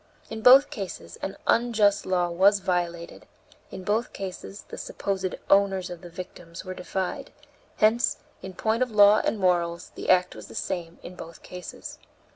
In 0.31 0.41
both 0.41 0.71
cases 0.71 1.19
an 1.21 1.37
unjust 1.45 2.07
law 2.07 2.29
was 2.31 2.57
violated; 2.57 3.27
in 3.69 3.83
both 3.83 4.13
cases 4.13 4.65
the 4.69 4.77
supposed 4.79 5.35
owners 5.47 5.91
of 5.91 6.01
the 6.01 6.09
victims 6.09 6.65
were 6.65 6.73
defied; 6.73 7.31
hence, 7.75 8.17
in 8.41 8.55
point 8.55 8.81
of 8.81 8.89
law 8.89 9.21
and 9.23 9.37
morals, 9.37 9.91
the 9.93 10.09
act 10.09 10.33
was 10.35 10.47
the 10.47 10.55
same 10.55 10.97
in 11.03 11.13
both 11.13 11.43
cases. 11.43 11.99